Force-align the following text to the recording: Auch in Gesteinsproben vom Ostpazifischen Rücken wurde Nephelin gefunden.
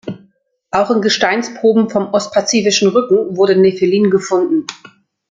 Auch 0.71 0.89
in 0.89 1.03
Gesteinsproben 1.03 1.91
vom 1.91 2.11
Ostpazifischen 2.11 2.87
Rücken 2.89 3.37
wurde 3.37 3.55
Nephelin 3.55 4.09
gefunden. 4.09 4.65